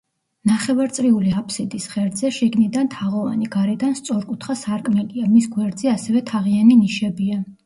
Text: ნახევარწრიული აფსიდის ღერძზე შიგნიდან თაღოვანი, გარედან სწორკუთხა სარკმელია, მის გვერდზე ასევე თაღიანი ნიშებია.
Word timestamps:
ნახევარწრიული 0.51 1.33
აფსიდის 1.41 1.85
ღერძზე 1.91 2.31
შიგნიდან 2.37 2.89
თაღოვანი, 2.95 3.51
გარედან 3.57 3.93
სწორკუთხა 4.01 4.57
სარკმელია, 4.63 5.29
მის 5.37 5.51
გვერდზე 5.59 5.93
ასევე 5.95 6.25
თაღიანი 6.33 6.81
ნიშებია. 6.83 7.41